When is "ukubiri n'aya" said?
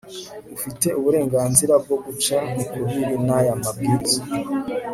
2.61-3.53